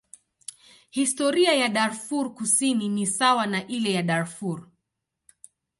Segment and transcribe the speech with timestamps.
[0.89, 4.67] Historia ya Darfur Kusini ni sawa na ile ya Darfur.